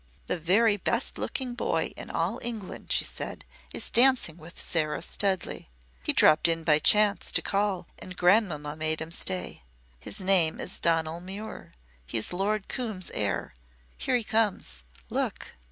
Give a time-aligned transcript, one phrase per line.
[0.25, 5.67] "The very best looking boy in all England," she said, "is dancing with Sara Studleigh.
[6.01, 9.61] He dropped in by chance to call and grandmamma made him stay.
[9.99, 11.73] His name is Donal Muir.
[12.07, 13.53] He is Lord Coombe's heir.
[13.95, 14.81] Here he comes.
[15.11, 15.53] Look!"